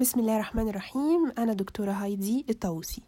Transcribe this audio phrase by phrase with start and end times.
[0.00, 1.32] بسم الله الرحمن الرحيم.
[1.38, 3.02] أنا دكتورة هايدي الطاووسي.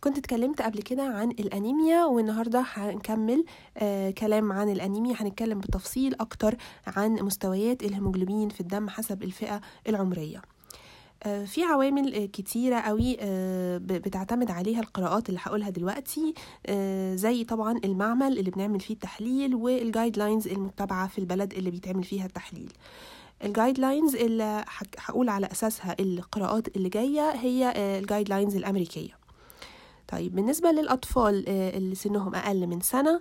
[0.00, 3.44] كنت اتكلمت قبل كده عن الأنيميا والنهاردة هنكمل
[3.76, 5.14] آه كلام عن الأنيميا.
[5.18, 10.42] هنتكلم بتفصيل أكتر عن مستويات الهيموجلوبين في الدم حسب الفئة العمرية.
[11.22, 16.34] آه في عوامل آه كتيرة قوي آه بتعتمد عليها القراءات اللي هقولها دلوقتي.
[17.14, 22.26] زي طبعا المعمل اللي بنعمل فيه التحليل والجايد لاينز المتبعة في البلد اللي بيتعمل فيها
[22.26, 22.72] التحليل.
[23.44, 24.64] ال guidelines اللي
[24.98, 29.22] هقول على أساسها القراءات اللي جاية هي ال guidelines الأمريكية.
[30.08, 33.20] طيب بالنسبة للأطفال اللي سنهم أقل من سنة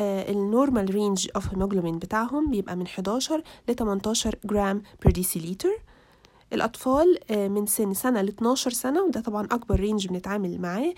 [0.00, 5.78] ال normal range of hemoglobin بتاعهم بيبقى من 11 ل 18 gram per deciliter
[6.52, 10.94] الأطفال من سن سنة ل 12 سنة وده طبعا أكبر range بنتعامل معاه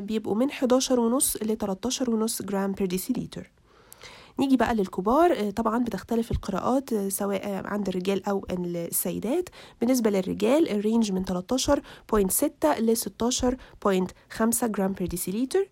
[0.00, 3.50] بيبقوا من 11 ونص ل 13 ونص gram per deciliter
[4.40, 9.48] نيجي بقى للكبار طبعا بتختلف القراءات سواء عند الرجال أو السيدات.
[9.80, 15.68] بالنسبة للرجال ال range من 13.6 ل 16.5 gram per deciliter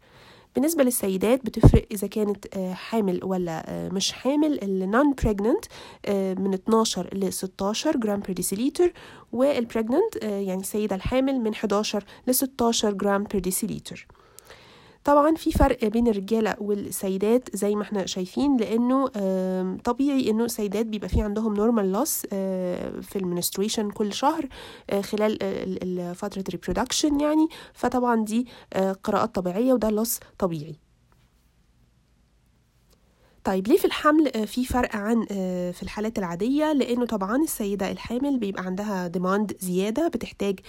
[0.55, 4.65] بالنسبة للسيدات بتفرق إذا كانت حامل ولا مش حامل.
[4.65, 5.65] ال non-pregnant
[6.41, 8.93] من 12 ل 16 gram per deciliter
[9.33, 14.07] وال pregnant يعني السيدة الحامل من 11 ل 16 gram per deciliter
[15.05, 19.07] طبعا في فرق بين الرجالة والسيدات زي ما إحنا شايفين لأنه
[19.85, 22.27] طبيعي إنه السيدات بيبقى في عندهم normal loss
[23.03, 24.49] في ال menstruation كل شهر
[25.03, 25.39] خلال
[26.15, 27.49] فترة ال reproduction يعني.
[27.75, 28.47] فطبعا دي
[29.05, 30.77] قراءات طبيعية وده loss طبيعي.
[33.51, 35.25] طيب ليه في الحمل في فرق عن
[35.73, 40.61] في الحالات العادية؟ لأنه طبعا السيدة الحامل بيبقى عندها demand زيادة بتحتاج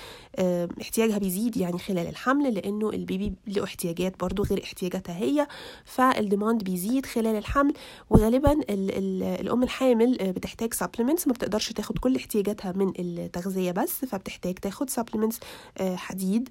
[0.81, 5.47] احتياجها بيزيد يعني خلال الحمل لأنه ال baby له احتياجات برضو غير احتياجاتها هي
[5.85, 7.73] فال demand بيزيد خلال الحمل.
[8.09, 14.05] وغالبا ال ال الأم الحامل بتحتاج supplements ما بتقدرش تاخد كل احتياجاتها من التغذية بس
[14.05, 15.39] فبتحتاج تاخد supplements
[15.81, 16.49] حديد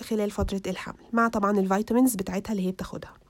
[0.00, 3.23] خلال فترة الحمل مع طبعا ال vitamins بتاعتها اللي هي بتاخدها.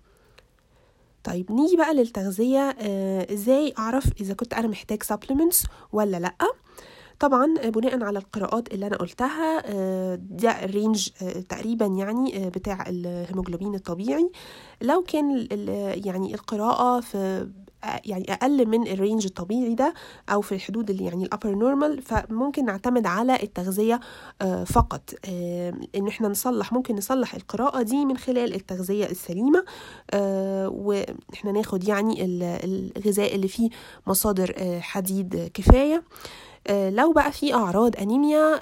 [1.25, 6.35] طيب نيجي بقى للتغذية آه إزاي أعرف إذا كنت أنا محتاج supplements ولا لأ؟
[7.21, 12.85] طبعا بناء على القراءات اللي أنا قلتها آه ده ال range آه تقريبا يعني بتاع
[12.89, 14.31] الهيموجلوبين الطبيعي.
[14.83, 15.49] لو كان
[16.05, 17.49] يعني القراءة في
[18.05, 19.95] يعني أقل من ال range الطبيعي ده
[20.29, 24.01] أو في الحدود اللي يعني ال upper normal فممكن نعتمد على التغذية
[24.67, 25.15] فقط.
[25.95, 29.65] إن إحنا نصلح ممكن نصلح القراءة دي من خلال التغذية السليمة
[30.69, 32.25] وإحنا ناخد يعني
[32.65, 33.69] الغذاء اللي فيه
[34.07, 36.03] مصادر حديد كفاية.
[36.71, 38.57] لو بقى في أعراض أنيميا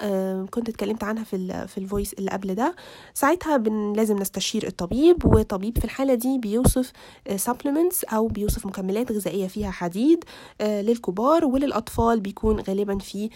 [0.45, 2.75] كنت اتكلمت عنها في في ال voice اللي قبل ده
[3.13, 6.91] ساعتها بن لازم نستشير الطبيب وطبيب في الحالة دي بيوصف
[7.35, 10.23] supplements أو بيوصف مكملات غذائية فيها حديد
[10.61, 13.29] للكبار وللأطفال بيكون غالبا في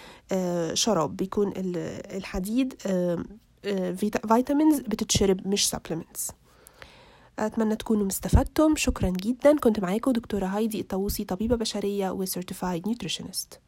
[0.74, 2.74] شراب بيكون الحديد
[4.28, 6.32] vitamins بتتشرب مش supplements
[7.40, 8.76] أتمنى تكونوا استفدتم.
[8.76, 9.58] شكرا جدا.
[9.58, 13.60] كنت معاكم دكتورة هايدي الطاووسي طبيبة بشرية و certified nutritionist